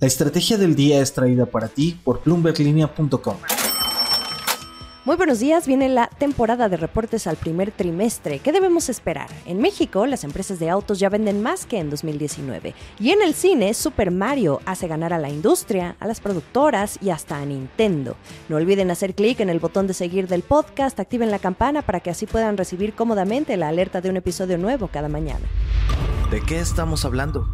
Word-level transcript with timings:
La 0.00 0.06
estrategia 0.06 0.56
del 0.56 0.76
día 0.76 1.00
es 1.00 1.12
traída 1.12 1.46
para 1.46 1.66
ti 1.66 1.98
por 2.04 2.20
plumberlinea.com. 2.20 3.36
Muy 5.04 5.16
buenos 5.16 5.40
días, 5.40 5.66
viene 5.66 5.88
la 5.88 6.06
temporada 6.06 6.68
de 6.68 6.76
reportes 6.76 7.26
al 7.26 7.36
primer 7.36 7.72
trimestre. 7.72 8.38
¿Qué 8.38 8.52
debemos 8.52 8.88
esperar? 8.90 9.28
En 9.44 9.60
México, 9.60 10.06
las 10.06 10.22
empresas 10.22 10.60
de 10.60 10.70
autos 10.70 11.00
ya 11.00 11.08
venden 11.08 11.42
más 11.42 11.66
que 11.66 11.80
en 11.80 11.90
2019. 11.90 12.76
Y 13.00 13.10
en 13.10 13.22
el 13.22 13.34
cine, 13.34 13.74
Super 13.74 14.12
Mario 14.12 14.60
hace 14.66 14.86
ganar 14.86 15.12
a 15.12 15.18
la 15.18 15.30
industria, 15.30 15.96
a 15.98 16.06
las 16.06 16.20
productoras 16.20 17.00
y 17.02 17.10
hasta 17.10 17.36
a 17.36 17.44
Nintendo. 17.44 18.14
No 18.48 18.54
olviden 18.54 18.92
hacer 18.92 19.16
clic 19.16 19.40
en 19.40 19.50
el 19.50 19.58
botón 19.58 19.88
de 19.88 19.94
seguir 19.94 20.28
del 20.28 20.42
podcast, 20.42 21.00
activen 21.00 21.32
la 21.32 21.40
campana 21.40 21.82
para 21.82 21.98
que 21.98 22.10
así 22.10 22.26
puedan 22.26 22.56
recibir 22.56 22.94
cómodamente 22.94 23.56
la 23.56 23.66
alerta 23.66 24.00
de 24.00 24.10
un 24.10 24.16
episodio 24.16 24.58
nuevo 24.58 24.86
cada 24.86 25.08
mañana. 25.08 25.48
¿De 26.30 26.40
qué 26.40 26.60
estamos 26.60 27.04
hablando? 27.04 27.48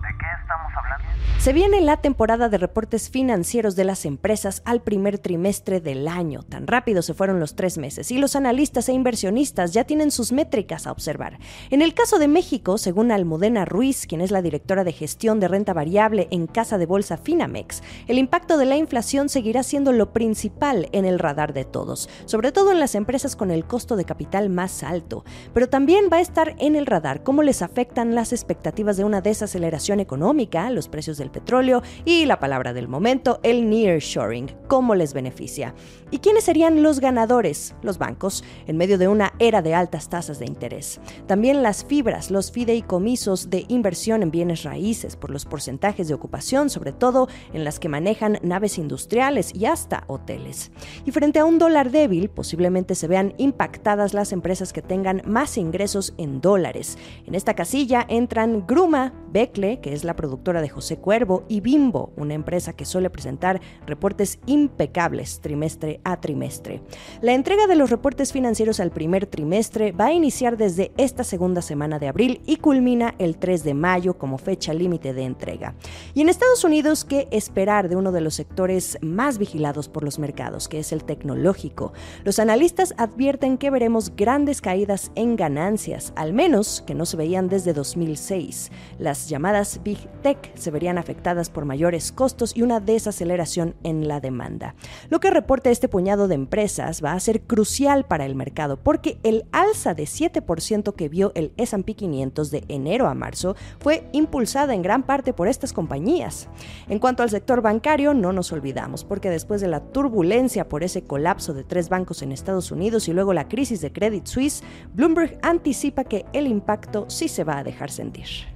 Se 1.38 1.52
viene 1.52 1.82
la 1.82 1.98
temporada 1.98 2.48
de 2.48 2.56
reportes 2.56 3.10
financieros 3.10 3.76
de 3.76 3.84
las 3.84 4.06
empresas 4.06 4.62
al 4.64 4.80
primer 4.80 5.18
trimestre 5.18 5.78
del 5.80 6.08
año. 6.08 6.42
Tan 6.42 6.66
rápido 6.66 7.02
se 7.02 7.12
fueron 7.12 7.38
los 7.38 7.54
tres 7.54 7.76
meses 7.76 8.10
y 8.10 8.16
los 8.16 8.34
analistas 8.34 8.88
e 8.88 8.94
inversionistas 8.94 9.74
ya 9.74 9.84
tienen 9.84 10.10
sus 10.10 10.32
métricas 10.32 10.86
a 10.86 10.92
observar. 10.92 11.38
En 11.68 11.82
el 11.82 11.92
caso 11.92 12.18
de 12.18 12.28
México, 12.28 12.78
según 12.78 13.12
Almudena 13.12 13.66
Ruiz, 13.66 14.06
quien 14.06 14.22
es 14.22 14.30
la 14.30 14.40
directora 14.40 14.84
de 14.84 14.92
gestión 14.92 15.38
de 15.38 15.48
renta 15.48 15.74
variable 15.74 16.28
en 16.30 16.46
Casa 16.46 16.78
de 16.78 16.86
Bolsa 16.86 17.18
Finamex, 17.18 17.82
el 18.06 18.16
impacto 18.16 18.56
de 18.56 18.64
la 18.64 18.76
inflación 18.76 19.28
seguirá 19.28 19.62
siendo 19.62 19.92
lo 19.92 20.14
principal 20.14 20.88
en 20.92 21.04
el 21.04 21.18
radar 21.18 21.52
de 21.52 21.66
todos, 21.66 22.08
sobre 22.24 22.52
todo 22.52 22.72
en 22.72 22.80
las 22.80 22.94
empresas 22.94 23.36
con 23.36 23.50
el 23.50 23.66
costo 23.66 23.96
de 23.96 24.06
capital 24.06 24.48
más 24.48 24.82
alto. 24.82 25.26
Pero 25.52 25.68
también 25.68 26.06
va 26.10 26.16
a 26.18 26.22
estar 26.22 26.54
en 26.58 26.74
el 26.74 26.86
radar 26.86 27.22
cómo 27.22 27.42
les 27.42 27.60
afectan 27.60 28.14
las 28.14 28.32
expectativas 28.32 28.96
de 28.96 29.04
una 29.04 29.20
desaceleración 29.20 30.00
económica, 30.00 30.63
los 30.70 30.88
precios 30.88 31.18
del 31.18 31.30
petróleo 31.30 31.82
y 32.04 32.26
la 32.26 32.40
palabra 32.40 32.72
del 32.72 32.88
momento, 32.88 33.40
el 33.42 33.68
nearshoring, 33.68 34.50
cómo 34.68 34.94
les 34.94 35.14
beneficia. 35.14 35.74
¿Y 36.10 36.18
quiénes 36.18 36.44
serían 36.44 36.82
los 36.82 37.00
ganadores? 37.00 37.74
Los 37.82 37.98
bancos, 37.98 38.44
en 38.66 38.76
medio 38.76 38.98
de 38.98 39.08
una 39.08 39.32
era 39.38 39.62
de 39.62 39.74
altas 39.74 40.08
tasas 40.08 40.38
de 40.38 40.46
interés. 40.46 41.00
También 41.26 41.62
las 41.62 41.84
fibras, 41.84 42.30
los 42.30 42.52
fideicomisos 42.52 43.50
de 43.50 43.64
inversión 43.68 44.22
en 44.22 44.30
bienes 44.30 44.62
raíces 44.62 45.16
por 45.16 45.30
los 45.30 45.44
porcentajes 45.44 46.08
de 46.08 46.14
ocupación, 46.14 46.70
sobre 46.70 46.92
todo 46.92 47.28
en 47.52 47.64
las 47.64 47.80
que 47.80 47.88
manejan 47.88 48.38
naves 48.42 48.78
industriales 48.78 49.52
y 49.54 49.66
hasta 49.66 50.04
hoteles. 50.06 50.70
Y 51.04 51.10
frente 51.10 51.40
a 51.40 51.44
un 51.44 51.58
dólar 51.58 51.90
débil, 51.90 52.30
posiblemente 52.30 52.94
se 52.94 53.08
vean 53.08 53.34
impactadas 53.38 54.14
las 54.14 54.32
empresas 54.32 54.72
que 54.72 54.82
tengan 54.82 55.22
más 55.24 55.58
ingresos 55.58 56.14
en 56.16 56.40
dólares. 56.40 56.98
En 57.26 57.34
esta 57.34 57.54
casilla 57.54 58.04
entran 58.08 58.66
Gruma, 58.66 59.12
Becle, 59.32 59.80
que 59.80 59.92
es 59.92 60.04
la 60.04 60.16
productora 60.16 60.53
de 60.60 60.68
José 60.68 60.98
Cuervo, 60.98 61.44
y 61.48 61.60
Bimbo, 61.60 62.12
una 62.16 62.34
empresa 62.34 62.72
que 62.72 62.84
suele 62.84 63.10
presentar 63.10 63.60
reportes 63.86 64.38
impecables 64.46 65.40
trimestre 65.40 66.00
a 66.04 66.20
trimestre. 66.20 66.82
La 67.20 67.32
entrega 67.32 67.66
de 67.66 67.76
los 67.76 67.90
reportes 67.90 68.32
financieros 68.32 68.80
al 68.80 68.90
primer 68.90 69.26
trimestre 69.26 69.92
va 69.92 70.06
a 70.06 70.12
iniciar 70.12 70.56
desde 70.56 70.92
esta 70.96 71.24
segunda 71.24 71.62
semana 71.62 71.98
de 71.98 72.08
abril 72.08 72.40
y 72.46 72.56
culmina 72.56 73.14
el 73.18 73.36
3 73.36 73.64
de 73.64 73.74
mayo 73.74 74.18
como 74.18 74.38
fecha 74.38 74.74
límite 74.74 75.12
de 75.12 75.24
entrega. 75.24 75.74
Y 76.14 76.20
en 76.20 76.28
Estados 76.28 76.64
Unidos, 76.64 77.04
¿qué 77.04 77.28
esperar 77.30 77.88
de 77.88 77.96
uno 77.96 78.12
de 78.12 78.20
los 78.20 78.34
sectores 78.34 78.98
más 79.00 79.38
vigilados 79.38 79.88
por 79.88 80.04
los 80.04 80.18
mercados, 80.18 80.68
que 80.68 80.78
es 80.78 80.92
el 80.92 81.04
tecnológico? 81.04 81.92
Los 82.24 82.38
analistas 82.38 82.94
advierten 82.96 83.58
que 83.58 83.70
veremos 83.70 84.14
grandes 84.16 84.60
caídas 84.60 85.10
en 85.14 85.36
ganancias, 85.36 86.12
al 86.16 86.32
menos 86.32 86.82
que 86.86 86.94
no 86.94 87.06
se 87.06 87.16
veían 87.16 87.48
desde 87.48 87.72
2006. 87.72 88.70
Las 88.98 89.28
llamadas 89.28 89.80
Big 89.82 89.98
Tech 90.22 90.43
se 90.54 90.70
verían 90.70 90.98
afectadas 90.98 91.50
por 91.50 91.64
mayores 91.64 92.12
costos 92.12 92.56
y 92.56 92.62
una 92.62 92.80
desaceleración 92.80 93.74
en 93.82 94.08
la 94.08 94.20
demanda. 94.20 94.74
Lo 95.10 95.20
que 95.20 95.30
reporta 95.30 95.70
este 95.70 95.88
puñado 95.88 96.28
de 96.28 96.34
empresas 96.34 97.02
va 97.04 97.12
a 97.12 97.20
ser 97.20 97.42
crucial 97.42 98.04
para 98.04 98.26
el 98.26 98.34
mercado 98.34 98.76
porque 98.76 99.18
el 99.22 99.44
alza 99.52 99.94
de 99.94 100.04
7% 100.04 100.94
que 100.94 101.08
vio 101.08 101.32
el 101.34 101.52
S&P 101.56 101.94
500 101.94 102.50
de 102.50 102.64
enero 102.68 103.06
a 103.06 103.14
marzo 103.14 103.56
fue 103.78 104.08
impulsada 104.12 104.74
en 104.74 104.82
gran 104.82 105.02
parte 105.02 105.32
por 105.32 105.48
estas 105.48 105.72
compañías. 105.72 106.48
En 106.88 106.98
cuanto 106.98 107.22
al 107.22 107.30
sector 107.30 107.62
bancario, 107.62 108.14
no 108.14 108.32
nos 108.32 108.52
olvidamos 108.52 109.04
porque 109.04 109.30
después 109.30 109.60
de 109.60 109.68
la 109.68 109.80
turbulencia 109.80 110.68
por 110.68 110.84
ese 110.84 111.02
colapso 111.02 111.54
de 111.54 111.64
tres 111.64 111.88
bancos 111.88 112.22
en 112.22 112.32
Estados 112.32 112.70
Unidos 112.70 113.08
y 113.08 113.12
luego 113.12 113.32
la 113.32 113.48
crisis 113.48 113.80
de 113.80 113.92
Credit 113.92 114.26
Suisse, 114.26 114.62
Bloomberg 114.94 115.38
anticipa 115.42 116.04
que 116.04 116.24
el 116.32 116.46
impacto 116.46 117.06
sí 117.08 117.28
se 117.28 117.44
va 117.44 117.58
a 117.58 117.64
dejar 117.64 117.90
sentir. 117.90 118.53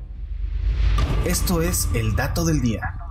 Esto 1.29 1.61
es 1.61 1.91
el 1.93 2.17
dato 2.17 2.43
del 2.47 2.63
día. 2.63 3.08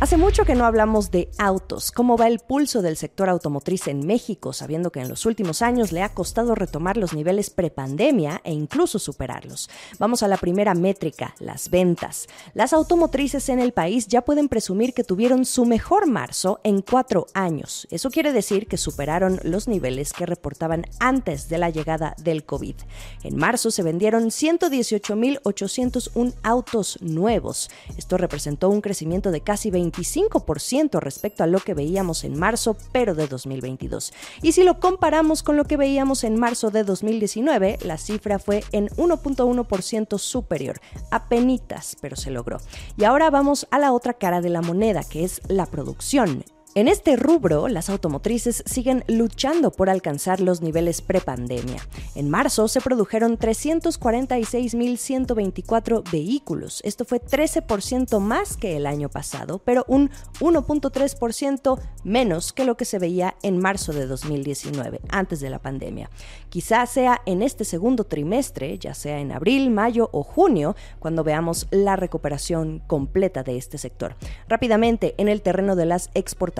Hace 0.00 0.16
mucho 0.16 0.44
que 0.46 0.54
no 0.54 0.64
hablamos 0.64 1.10
de 1.10 1.28
autos. 1.36 1.90
¿Cómo 1.90 2.16
va 2.16 2.26
el 2.26 2.38
pulso 2.38 2.80
del 2.80 2.96
sector 2.96 3.28
automotriz 3.28 3.86
en 3.86 4.06
México, 4.06 4.54
sabiendo 4.54 4.90
que 4.90 5.00
en 5.00 5.10
los 5.10 5.26
últimos 5.26 5.60
años 5.60 5.92
le 5.92 6.02
ha 6.02 6.14
costado 6.14 6.54
retomar 6.54 6.96
los 6.96 7.12
niveles 7.12 7.50
prepandemia 7.50 8.40
e 8.42 8.54
incluso 8.54 8.98
superarlos? 8.98 9.68
Vamos 9.98 10.22
a 10.22 10.28
la 10.28 10.38
primera 10.38 10.72
métrica, 10.72 11.34
las 11.38 11.68
ventas. 11.68 12.28
Las 12.54 12.72
automotrices 12.72 13.50
en 13.50 13.60
el 13.60 13.74
país 13.74 14.08
ya 14.08 14.22
pueden 14.22 14.48
presumir 14.48 14.94
que 14.94 15.04
tuvieron 15.04 15.44
su 15.44 15.66
mejor 15.66 16.06
marzo 16.06 16.60
en 16.64 16.80
cuatro 16.80 17.26
años. 17.34 17.86
Eso 17.90 18.10
quiere 18.10 18.32
decir 18.32 18.68
que 18.68 18.78
superaron 18.78 19.38
los 19.42 19.68
niveles 19.68 20.14
que 20.14 20.24
reportaban 20.24 20.86
antes 20.98 21.50
de 21.50 21.58
la 21.58 21.68
llegada 21.68 22.14
del 22.16 22.46
COVID. 22.46 22.76
En 23.22 23.36
marzo 23.36 23.70
se 23.70 23.82
vendieron 23.82 24.28
118.801 24.28 26.32
autos 26.42 26.96
nuevos. 27.02 27.68
Esto 27.98 28.16
representó 28.16 28.70
un 28.70 28.80
crecimiento 28.80 29.30
de 29.30 29.42
casi 29.42 29.70
20 29.70 29.89
25% 29.90 31.00
respecto 31.00 31.44
a 31.44 31.46
lo 31.46 31.60
que 31.60 31.74
veíamos 31.74 32.24
en 32.24 32.38
marzo, 32.38 32.76
pero 32.92 33.14
de 33.14 33.26
2022. 33.26 34.12
Y 34.42 34.52
si 34.52 34.64
lo 34.64 34.80
comparamos 34.80 35.42
con 35.42 35.56
lo 35.56 35.64
que 35.64 35.76
veíamos 35.76 36.24
en 36.24 36.38
marzo 36.38 36.70
de 36.70 36.84
2019, 36.84 37.78
la 37.82 37.98
cifra 37.98 38.38
fue 38.38 38.64
en 38.72 38.88
1.1% 38.90 40.18
superior, 40.18 40.80
apenitas, 41.10 41.96
pero 42.00 42.16
se 42.16 42.30
logró. 42.30 42.58
Y 42.96 43.04
ahora 43.04 43.30
vamos 43.30 43.66
a 43.70 43.78
la 43.78 43.92
otra 43.92 44.14
cara 44.14 44.40
de 44.40 44.50
la 44.50 44.62
moneda, 44.62 45.02
que 45.04 45.24
es 45.24 45.40
la 45.48 45.66
producción. 45.66 46.44
En 46.76 46.86
este 46.86 47.16
rubro, 47.16 47.66
las 47.66 47.90
automotrices 47.90 48.62
siguen 48.64 49.02
luchando 49.08 49.72
por 49.72 49.90
alcanzar 49.90 50.38
los 50.38 50.60
niveles 50.60 51.02
prepandemia. 51.02 51.84
En 52.14 52.30
marzo 52.30 52.68
se 52.68 52.80
produjeron 52.80 53.36
346.124 53.36 56.08
vehículos. 56.12 56.80
Esto 56.84 57.04
fue 57.04 57.20
13% 57.20 58.20
más 58.20 58.56
que 58.56 58.76
el 58.76 58.86
año 58.86 59.08
pasado, 59.08 59.60
pero 59.64 59.84
un 59.88 60.10
1.3% 60.38 61.80
menos 62.04 62.52
que 62.52 62.64
lo 62.64 62.76
que 62.76 62.84
se 62.84 63.00
veía 63.00 63.34
en 63.42 63.58
marzo 63.58 63.92
de 63.92 64.06
2019, 64.06 65.00
antes 65.08 65.40
de 65.40 65.50
la 65.50 65.58
pandemia. 65.58 66.08
Quizás 66.50 66.90
sea 66.90 67.20
en 67.26 67.42
este 67.42 67.64
segundo 67.64 68.04
trimestre, 68.04 68.78
ya 68.78 68.94
sea 68.94 69.18
en 69.18 69.32
abril, 69.32 69.70
mayo 69.70 70.08
o 70.12 70.22
junio, 70.22 70.76
cuando 71.00 71.24
veamos 71.24 71.66
la 71.72 71.96
recuperación 71.96 72.80
completa 72.86 73.42
de 73.42 73.56
este 73.56 73.76
sector. 73.76 74.14
Rápidamente, 74.48 75.16
en 75.18 75.28
el 75.28 75.42
terreno 75.42 75.74
de 75.74 75.86
las 75.86 76.10
exportaciones, 76.14 76.59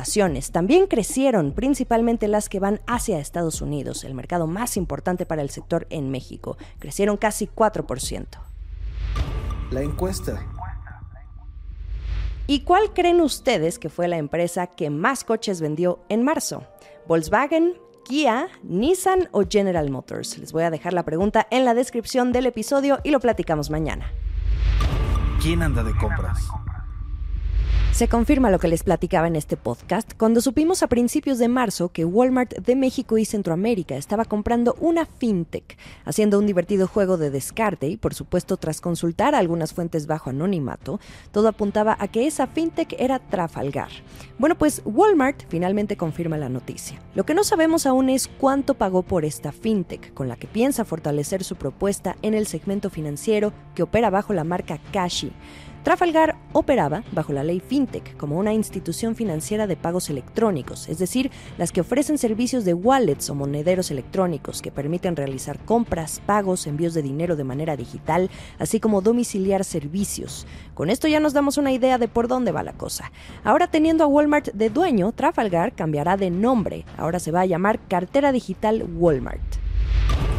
también 0.53 0.87
crecieron, 0.87 1.53
principalmente 1.53 2.29
las 2.29 2.49
que 2.49 2.61
van 2.61 2.81
hacia 2.87 3.19
Estados 3.19 3.61
Unidos, 3.61 4.05
el 4.05 4.15
mercado 4.15 4.47
más 4.47 4.77
importante 4.77 5.27
para 5.27 5.43
el 5.43 5.51
sector 5.51 5.87
en 5.91 6.11
México. 6.11 6.57
Crecieron 6.79 7.17
casi 7.17 7.47
4%. 7.47 8.27
La 9.71 9.83
encuesta. 9.83 10.47
¿Y 12.47 12.61
cuál 12.61 12.93
creen 12.93 13.21
ustedes 13.21 13.79
que 13.79 13.91
fue 13.91 14.09
la 14.09 14.19
empresa 14.19 14.67
que 14.67 14.91
más 14.91 15.23
coches 15.23 15.61
vendió 15.61 16.01
en 16.09 16.25
marzo? 16.25 16.65
¿Volkswagen, 17.07 17.75
Kia, 18.05 18.49
Nissan 18.65 19.29
o 19.31 19.45
General 19.49 19.89
Motors? 19.91 20.39
Les 20.39 20.53
voy 20.53 20.65
a 20.65 20.71
dejar 20.71 20.93
la 20.93 21.05
pregunta 21.05 21.47
en 21.51 21.65
la 21.65 21.75
descripción 21.75 22.33
del 22.33 22.47
episodio 22.47 22.99
y 23.05 23.11
lo 23.11 23.21
platicamos 23.21 23.71
mañana. 23.71 24.11
¿Quién 25.41 25.63
anda 25.63 25.85
de 25.85 25.97
compras? 25.97 26.49
Se 27.93 28.09
confirma 28.09 28.51
lo 28.51 28.59
que 28.59 28.69
les 28.69 28.83
platicaba 28.83 29.27
en 29.27 29.37
este 29.37 29.59
podcast 29.59 30.13
cuando 30.17 30.41
supimos 30.41 30.83
a 30.83 30.87
principios 30.87 31.39
de 31.39 31.49
marzo 31.49 31.91
que 31.91 32.07
Walmart 32.07 32.55
de 32.55 32.75
México 32.75 33.19
y 33.19 33.27
Centroamérica 33.27 33.97
estaba 33.97 34.25
comprando 34.25 34.75
una 34.81 35.05
fintech, 35.05 35.77
haciendo 36.07 36.39
un 36.39 36.47
divertido 36.47 36.87
juego 36.87 37.19
de 37.19 37.29
descarte 37.29 37.89
y 37.89 37.99
por 37.99 38.15
supuesto 38.15 38.57
tras 38.57 38.81
consultar 38.81 39.35
algunas 39.35 39.75
fuentes 39.75 40.07
bajo 40.07 40.31
anonimato, 40.31 40.99
todo 41.31 41.49
apuntaba 41.49 41.95
a 42.01 42.09
que 42.09 42.27
esa 42.27 42.47
fintech 42.47 42.95
era 42.99 43.19
Trafalgar. 43.19 43.91
Bueno, 44.39 44.57
pues 44.57 44.81
Walmart 44.87 45.43
finalmente 45.49 45.99
confirma 45.99 46.39
la 46.39 46.49
noticia. 46.49 46.99
Lo 47.15 47.27
que 47.27 47.35
no 47.35 47.45
sabemos 47.45 47.85
aún 47.85 48.09
es 48.09 48.29
cuánto 48.29 48.75
pagó 48.75 49.03
por 49.03 49.27
esta 49.27 49.53
fintech, 49.53 50.15
con 50.15 50.27
la 50.27 50.37
que 50.37 50.47
piensa 50.47 50.87
fortalecer 50.87 51.45
su 51.45 51.57
propuesta 51.57 52.17
en 52.23 52.33
el 52.33 52.47
segmento 52.47 52.89
financiero 52.89 53.53
que 53.75 53.83
opera 53.83 54.09
bajo 54.09 54.33
la 54.33 54.45
marca 54.45 54.79
Cashi. 54.91 55.33
Trafalgar 55.83 56.37
operaba 56.53 57.05
bajo 57.13 57.33
la 57.33 57.43
ley 57.43 57.61
FinTech 57.61 58.17
como 58.19 58.39
una 58.39 58.53
institución 58.53 59.17
financiera 59.17 59.67
de 59.67 59.77
pagos 59.77 60.11
electrónicos, 60.11 60.89
es 60.91 60.99
decir, 60.99 61.31
las 61.57 61.73
que 61.73 61.81
ofrecen 61.81 62.19
servicios 62.19 62.67
de 62.67 62.75
wallets 62.75 63.31
o 63.31 63.35
monederos 63.35 63.91
electrónicos 63.91 64.61
que 64.61 64.71
permiten 64.71 65.17
realizar 65.17 65.59
compras, 65.65 66.21
pagos, 66.27 66.67
envíos 66.67 66.93
de 66.93 67.03
dinero 67.03 67.35
de 67.35 67.45
manera 67.45 67.77
digital, 67.77 68.31
así 68.59 68.79
como 68.79 69.01
domiciliar 69.01 69.65
servicios. 69.65 70.47
Con 70.75 70.91
esto 70.91 71.09
ya 71.09 71.19
nos 71.19 71.33
damos 71.33 71.57
una 71.57 71.73
idea 71.73 71.97
de 71.97 72.09
por 72.09 72.29
dónde 72.29 72.53
va 72.53 72.63
la 72.63 72.75
cosa. 72.75 73.11
Ahora 73.43 73.69
teniendo 73.69 74.05
a 74.05 74.07
Walmart 74.07 74.49
de 74.53 74.69
dueño, 74.69 75.13
Trafalgar 75.13 75.75
cambiará 75.75 76.19
de 76.19 76.31
nombre. 76.31 76.85
Ahora 76.99 77.19
se 77.19 77.33
va 77.33 77.41
a 77.41 77.47
llamar 77.47 77.81
Cartera 77.89 78.33
Digital 78.33 78.87
Walmart. 78.97 79.41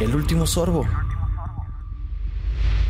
El 0.00 0.14
último 0.14 0.46
sorbo. 0.46 0.86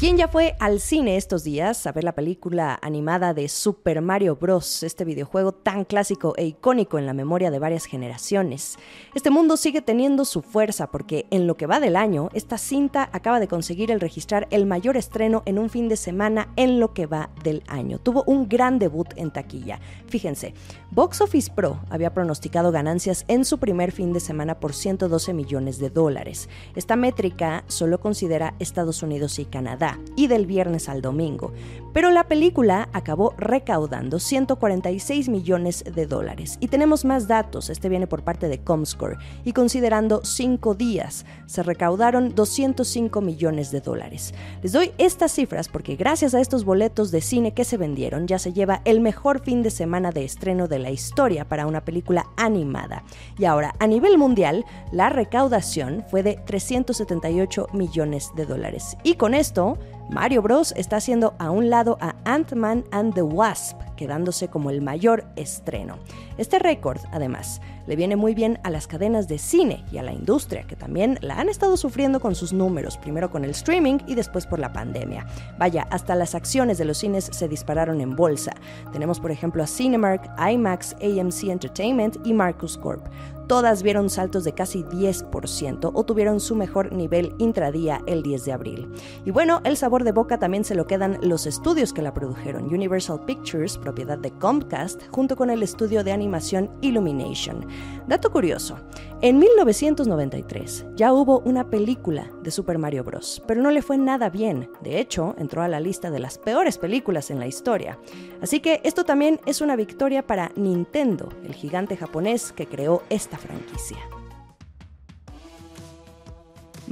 ¿Quién 0.02 0.16
ya 0.16 0.26
fue 0.26 0.56
al 0.58 0.80
cine 0.80 1.16
estos 1.16 1.44
días 1.44 1.86
a 1.86 1.92
ver 1.92 2.02
la 2.02 2.16
película 2.16 2.76
animada 2.82 3.34
de 3.34 3.48
Super 3.48 4.00
Mario 4.00 4.34
Bros., 4.34 4.82
este 4.82 5.04
videojuego 5.04 5.52
tan 5.52 5.84
clásico 5.84 6.34
e 6.36 6.44
icónico 6.44 6.98
en 6.98 7.06
la 7.06 7.12
memoria 7.12 7.52
de 7.52 7.60
varias 7.60 7.84
generaciones? 7.84 8.80
Este 9.14 9.30
mundo 9.30 9.56
sigue 9.56 9.80
teniendo 9.80 10.24
su 10.24 10.42
fuerza 10.42 10.88
porque 10.88 11.26
en 11.30 11.46
lo 11.46 11.54
que 11.54 11.68
va 11.68 11.78
del 11.78 11.94
año, 11.94 12.30
esta 12.32 12.58
cinta 12.58 13.10
acaba 13.12 13.38
de 13.38 13.46
conseguir 13.46 13.92
el 13.92 14.00
registrar 14.00 14.48
el 14.50 14.66
mayor 14.66 14.96
estreno 14.96 15.44
en 15.46 15.56
un 15.56 15.70
fin 15.70 15.88
de 15.88 15.94
semana 15.94 16.48
en 16.56 16.80
lo 16.80 16.94
que 16.94 17.06
va 17.06 17.30
del 17.44 17.62
año. 17.68 18.00
Tuvo 18.00 18.24
un 18.26 18.48
gran 18.48 18.80
debut 18.80 19.06
en 19.14 19.30
taquilla. 19.30 19.78
Fíjense, 20.08 20.52
Box 20.90 21.20
Office 21.20 21.52
Pro 21.54 21.78
había 21.90 22.12
pronosticado 22.12 22.72
ganancias 22.72 23.24
en 23.28 23.44
su 23.44 23.58
primer 23.58 23.92
fin 23.92 24.12
de 24.12 24.18
semana 24.18 24.58
por 24.58 24.74
112 24.74 25.32
millones 25.32 25.78
de 25.78 25.90
dólares. 25.90 26.48
Esta 26.74 26.96
métrica 26.96 27.62
solo 27.68 28.00
considera 28.00 28.56
Estados 28.58 29.04
Unidos 29.04 29.38
y 29.38 29.44
Canadá 29.44 29.91
y 30.16 30.26
del 30.26 30.46
viernes 30.46 30.88
al 30.88 31.02
domingo, 31.02 31.52
pero 31.92 32.10
la 32.10 32.24
película 32.24 32.88
acabó 32.92 33.34
recaudando 33.36 34.18
146 34.18 35.28
millones 35.28 35.84
de 35.84 36.06
dólares. 36.06 36.56
Y 36.60 36.68
tenemos 36.68 37.04
más 37.04 37.28
datos, 37.28 37.68
este 37.68 37.88
viene 37.88 38.06
por 38.06 38.22
parte 38.22 38.48
de 38.48 38.60
Comscore, 38.60 39.18
y 39.44 39.52
considerando 39.52 40.24
cinco 40.24 40.74
días, 40.74 41.26
se 41.46 41.62
recaudaron 41.62 42.34
205 42.34 43.20
millones 43.20 43.70
de 43.70 43.80
dólares. 43.80 44.32
Les 44.62 44.72
doy 44.72 44.92
estas 44.96 45.32
cifras 45.32 45.68
porque 45.68 45.96
gracias 45.96 46.34
a 46.34 46.40
estos 46.40 46.64
boletos 46.64 47.10
de 47.10 47.20
cine 47.20 47.52
que 47.52 47.64
se 47.64 47.76
vendieron, 47.76 48.26
ya 48.26 48.38
se 48.38 48.52
lleva 48.52 48.80
el 48.84 49.00
mejor 49.00 49.40
fin 49.40 49.62
de 49.62 49.70
semana 49.70 50.12
de 50.12 50.24
estreno 50.24 50.68
de 50.68 50.78
la 50.78 50.90
historia 50.90 51.46
para 51.46 51.66
una 51.66 51.84
película 51.84 52.26
animada. 52.36 53.04
Y 53.38 53.44
ahora, 53.44 53.74
a 53.78 53.86
nivel 53.86 54.18
mundial, 54.18 54.64
la 54.92 55.10
recaudación 55.10 56.04
fue 56.10 56.22
de 56.22 56.40
378 56.46 57.68
millones 57.72 58.30
de 58.34 58.46
dólares. 58.46 58.96
Y 59.02 59.14
con 59.14 59.34
esto, 59.34 59.78
Mario 60.10 60.42
Bros 60.42 60.74
está 60.76 60.96
haciendo 60.96 61.34
a 61.38 61.50
un 61.50 61.70
lado 61.70 61.96
a 62.00 62.14
Ant-Man 62.24 62.84
and 62.90 63.14
the 63.14 63.22
Wasp, 63.22 63.80
quedándose 63.96 64.48
como 64.48 64.70
el 64.70 64.82
mayor 64.82 65.24
estreno. 65.36 65.96
Este 66.36 66.58
récord, 66.58 66.98
además, 67.12 67.60
le 67.86 67.96
viene 67.96 68.16
muy 68.16 68.34
bien 68.34 68.58
a 68.62 68.70
las 68.70 68.86
cadenas 68.86 69.28
de 69.28 69.38
cine 69.38 69.84
y 69.92 69.98
a 69.98 70.02
la 70.02 70.12
industria, 70.12 70.64
que 70.64 70.76
también 70.76 71.18
la 71.20 71.38
han 71.38 71.48
estado 71.48 71.76
sufriendo 71.76 72.20
con 72.20 72.34
sus 72.34 72.52
números, 72.52 72.96
primero 72.98 73.30
con 73.30 73.44
el 73.44 73.50
streaming 73.50 73.98
y 74.06 74.14
después 74.14 74.46
por 74.46 74.58
la 74.58 74.72
pandemia. 74.72 75.26
Vaya, 75.58 75.86
hasta 75.90 76.14
las 76.14 76.34
acciones 76.34 76.78
de 76.78 76.84
los 76.84 76.98
cines 76.98 77.24
se 77.32 77.48
dispararon 77.48 78.00
en 78.00 78.16
bolsa. 78.16 78.52
Tenemos, 78.92 79.20
por 79.20 79.30
ejemplo, 79.30 79.62
a 79.62 79.66
Cinemark, 79.66 80.30
IMAX, 80.38 80.94
AMC 80.94 81.44
Entertainment 81.44 82.16
y 82.24 82.32
Marcus 82.32 82.76
Corp 82.78 83.06
todas 83.52 83.82
vieron 83.82 84.08
saltos 84.08 84.44
de 84.44 84.54
casi 84.54 84.82
10% 84.82 85.90
o 85.92 86.04
tuvieron 86.04 86.40
su 86.40 86.56
mejor 86.56 86.90
nivel 86.90 87.34
intradía 87.36 88.00
el 88.06 88.22
10 88.22 88.46
de 88.46 88.52
abril. 88.52 88.88
Y 89.26 89.30
bueno, 89.30 89.60
el 89.64 89.76
sabor 89.76 90.04
de 90.04 90.12
boca 90.12 90.38
también 90.38 90.64
se 90.64 90.74
lo 90.74 90.86
quedan 90.86 91.18
los 91.20 91.44
estudios 91.44 91.92
que 91.92 92.00
la 92.00 92.14
produjeron. 92.14 92.64
Universal 92.64 93.20
Pictures, 93.26 93.76
propiedad 93.76 94.16
de 94.16 94.30
Comcast, 94.30 95.02
junto 95.10 95.36
con 95.36 95.50
el 95.50 95.62
estudio 95.62 96.02
de 96.02 96.12
animación 96.12 96.70
Illumination. 96.80 97.66
Dato 98.06 98.30
curioso, 98.30 98.78
en 99.20 99.38
1993 99.38 100.86
ya 100.96 101.12
hubo 101.12 101.38
una 101.40 101.70
película 101.70 102.30
de 102.42 102.50
Super 102.50 102.78
Mario 102.78 103.04
Bros., 103.04 103.42
pero 103.46 103.62
no 103.62 103.70
le 103.70 103.82
fue 103.82 103.96
nada 103.96 104.28
bien. 104.30 104.68
De 104.82 104.98
hecho, 104.98 105.36
entró 105.38 105.62
a 105.62 105.68
la 105.68 105.78
lista 105.78 106.10
de 106.10 106.18
las 106.18 106.38
peores 106.38 106.78
películas 106.78 107.30
en 107.30 107.38
la 107.38 107.46
historia. 107.46 107.98
Así 108.40 108.60
que 108.60 108.80
esto 108.82 109.04
también 109.04 109.40
es 109.46 109.60
una 109.60 109.76
victoria 109.76 110.26
para 110.26 110.50
Nintendo, 110.56 111.28
el 111.44 111.54
gigante 111.54 111.96
japonés 111.96 112.52
que 112.52 112.66
creó 112.66 113.02
esta 113.08 113.38
franquicia. 113.38 113.98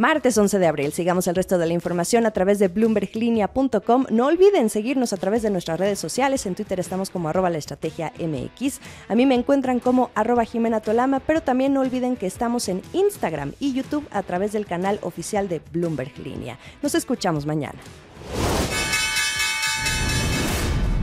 Martes 0.01 0.39
11 0.39 0.59
de 0.59 0.67
abril. 0.67 0.93
Sigamos 0.93 1.27
el 1.27 1.35
resto 1.35 1.59
de 1.59 1.67
la 1.67 1.75
información 1.75 2.25
a 2.25 2.31
través 2.31 2.59
de 2.59 2.69
bloomberglinea.com. 2.69 4.07
No 4.09 4.29
olviden 4.29 4.71
seguirnos 4.71 5.13
a 5.13 5.19
través 5.19 5.43
de 5.43 5.51
nuestras 5.51 5.79
redes 5.79 5.99
sociales. 5.99 6.47
En 6.47 6.55
Twitter 6.55 6.81
estamos 6.81 7.11
como 7.11 7.29
arroba 7.29 7.51
la 7.51 7.59
estrategia 7.59 8.11
MX. 8.19 8.81
A 9.11 9.15
mí 9.15 9.27
me 9.27 9.35
encuentran 9.35 9.79
como 9.79 10.11
arroba 10.15 10.47
Jimena 10.47 10.81
Tolama, 10.81 11.21
pero 11.21 11.43
también 11.43 11.75
no 11.75 11.83
olviden 11.83 12.17
que 12.17 12.27
estamos 12.27 12.71
en 12.71 12.81
Instagram 12.95 13.53
y 13.61 13.75
YouTube 13.75 14.09
a 14.11 14.23
través 14.23 14.53
del 14.53 14.65
canal 14.65 14.99
oficial 15.03 15.51
de 15.51 15.61
Bloomberg 15.71 16.17
Línea. 16.19 16.59
Nos 16.81 16.95
escuchamos 16.95 17.45
mañana. 17.45 17.79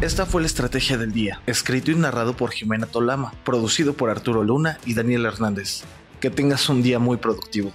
Esta 0.02 0.26
fue 0.26 0.42
la 0.42 0.48
estrategia 0.48 0.98
del 0.98 1.12
día, 1.12 1.40
escrito 1.46 1.92
y 1.92 1.96
narrado 1.96 2.36
por 2.36 2.50
Jimena 2.50 2.88
Tolama, 2.88 3.36
producido 3.44 3.94
por 3.94 4.10
Arturo 4.10 4.44
Luna 4.44 4.80
y 4.88 4.96
Daniel 4.96 5.28
Hernández. 5.28 5.84
Que 6.20 6.32
tengas 6.32 6.68
un 6.68 6.82
día 6.82 6.98
muy 6.98 7.18
productivo. 7.18 7.72